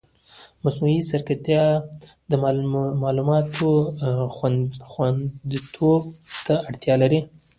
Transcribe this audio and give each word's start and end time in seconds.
مصنوعي 0.63 0.99
ځیرکتیا 1.09 1.63
د 2.29 2.33
معلوماتو 3.03 3.67
خوندیتوب 4.93 6.01
ته 6.45 6.53
اړتیا 6.69 6.95
لري. 7.03 7.19